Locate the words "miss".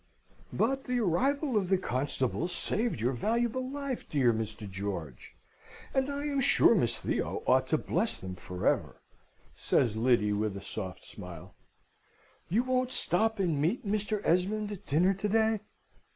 6.73-6.97